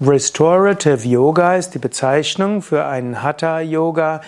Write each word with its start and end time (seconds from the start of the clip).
Restorative 0.00 1.08
Yoga 1.08 1.56
ist 1.56 1.70
die 1.70 1.80
Bezeichnung 1.80 2.62
für 2.62 2.84
einen 2.84 3.20
Hatha 3.20 3.58
Yoga, 3.58 4.20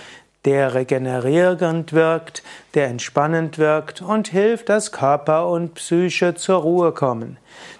der 0.45 0.75
regenerierend 0.75 1.93
wirkt, 1.93 2.43
der 2.75 2.89
entspannend 2.89 3.57
wirkt 3.57 4.03
und 4.03 4.27
hilft, 4.27 4.69
dass 4.69 4.91
Körper 4.91 5.47
und 5.47 5.75
Psyche 5.75 6.35
zur 6.35 6.63
Ruhe 6.63 6.91
kommen. 6.91 7.37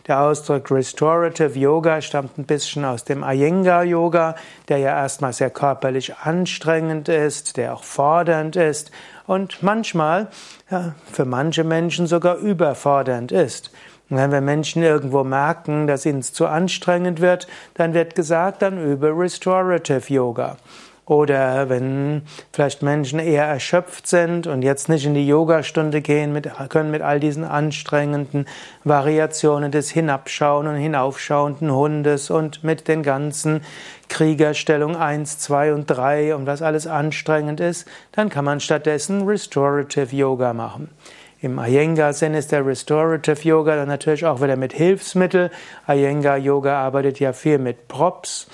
Der 0.07 0.21
Ausdruck 0.21 0.71
Restorative 0.71 1.59
Yoga 1.59 2.01
stammt 2.01 2.39
ein 2.39 2.45
bisschen 2.45 2.85
aus 2.85 3.03
dem 3.03 3.25
Iyengar 3.25 3.83
Yoga, 3.83 4.37
der 4.69 4.79
ja 4.79 4.91
erstmal 4.91 5.33
sehr 5.33 5.51
körperlich 5.51 6.15
anstrengend 6.17 7.09
ist, 7.09 7.57
der 7.57 7.75
auch 7.75 7.83
fordernd 7.83 8.55
ist 8.55 8.93
und 9.27 9.65
manchmal 9.65 10.29
ja, 10.71 10.95
für 11.11 11.25
manche 11.25 11.65
Menschen 11.65 12.07
sogar 12.07 12.37
überfordernd 12.37 13.33
ist. 13.33 13.73
Und 14.11 14.17
wenn 14.17 14.33
wir 14.33 14.41
Menschen 14.41 14.83
irgendwo 14.83 15.23
merken, 15.25 15.87
dass 15.87 16.05
ihnen 16.05 16.23
zu 16.23 16.47
anstrengend 16.47 17.21
wird, 17.21 17.47
dann 17.75 17.95
wird 17.95 18.17
gesagt, 18.17 18.61
dann 18.63 18.85
übe 18.85 19.17
Restorative 19.17 20.13
Yoga. 20.13 20.57
Oder 21.11 21.69
wenn 21.69 22.23
vielleicht 22.53 22.83
Menschen 22.83 23.19
eher 23.19 23.45
erschöpft 23.45 24.07
sind 24.07 24.47
und 24.47 24.63
jetzt 24.63 24.89
nicht 24.89 25.07
in 25.07 25.15
die 25.15 25.27
Yogastunde 25.27 26.03
gehen 26.03 26.33
mit, 26.33 26.49
können 26.69 26.93
mit 26.93 27.03
all 27.03 27.19
diesen 27.19 27.43
anstrengenden 27.43 28.47
Variationen 28.85 29.73
des 29.73 29.91
Hinabschauen 29.91 30.69
und 30.69 30.77
Hinaufschauenden 30.77 31.73
Hundes 31.73 32.31
und 32.31 32.63
mit 32.63 32.87
den 32.87 33.03
ganzen 33.03 33.63
Kriegerstellung 34.09 34.95
1, 34.95 35.39
2 35.39 35.75
und 35.75 35.87
3 35.87 36.37
und 36.37 36.47
was 36.47 36.63
alles 36.63 36.87
anstrengend 36.87 37.59
ist, 37.59 37.89
dann 38.13 38.29
kann 38.29 38.45
man 38.45 38.61
stattdessen 38.61 39.27
Restorative 39.27 40.15
Yoga 40.15 40.53
machen. 40.53 40.91
Im 41.43 41.59
Iyengar-Sinn 41.59 42.35
ist 42.35 42.53
der 42.53 42.67
Restorative 42.67 43.49
Yoga 43.49 43.77
dann 43.77 43.89
natürlich 43.89 44.27
auch 44.27 44.43
wieder 44.43 44.57
mit 44.57 44.73
Hilfsmittel. 44.73 45.51
Iyengar 45.89 46.37
Yoga 46.37 46.81
arbeitet 46.81 47.19
ja 47.19 47.33
viel 47.33 47.59
mit 47.59 47.89
Props 47.89 48.47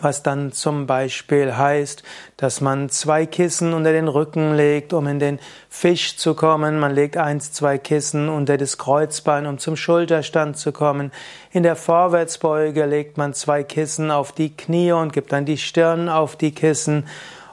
was 0.00 0.22
dann 0.22 0.52
zum 0.52 0.86
Beispiel 0.86 1.56
heißt, 1.56 2.02
dass 2.36 2.60
man 2.60 2.88
zwei 2.88 3.24
Kissen 3.24 3.72
unter 3.72 3.92
den 3.92 4.08
Rücken 4.08 4.54
legt, 4.54 4.92
um 4.92 5.06
in 5.06 5.20
den 5.20 5.38
Fisch 5.68 6.16
zu 6.16 6.34
kommen. 6.34 6.78
Man 6.80 6.94
legt 6.94 7.16
eins, 7.16 7.52
zwei 7.52 7.78
Kissen 7.78 8.28
unter 8.28 8.56
das 8.56 8.78
Kreuzbein, 8.78 9.46
um 9.46 9.58
zum 9.58 9.76
Schulterstand 9.76 10.56
zu 10.56 10.72
kommen. 10.72 11.12
In 11.52 11.62
der 11.62 11.76
Vorwärtsbeuge 11.76 12.84
legt 12.84 13.16
man 13.16 13.32
zwei 13.32 13.62
Kissen 13.62 14.10
auf 14.10 14.32
die 14.32 14.56
Knie 14.56 14.92
und 14.92 15.12
gibt 15.12 15.32
dann 15.32 15.44
die 15.44 15.58
Stirn 15.58 16.08
auf 16.08 16.34
die 16.34 16.52
Kissen 16.52 17.06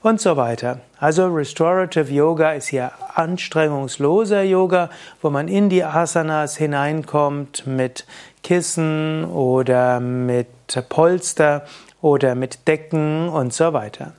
und 0.04 0.22
so 0.22 0.38
weiter. 0.38 0.82
Also 1.00 1.28
Restorative 1.28 2.14
Yoga 2.14 2.52
ist 2.52 2.68
hier 2.68 2.92
anstrengungsloser 3.16 4.44
Yoga, 4.44 4.90
wo 5.22 5.30
man 5.30 5.48
in 5.48 5.70
die 5.70 5.84
Asanas 5.84 6.58
hineinkommt 6.58 7.66
mit 7.66 8.06
Kissen 8.44 9.26
oder 9.26 10.00
mit 10.00 10.48
Polster 10.90 11.66
oder 12.02 12.36
mit 12.36 12.68
Decken 12.68 13.30
und 13.30 13.54
so 13.54 13.74
weiter. 13.74 14.14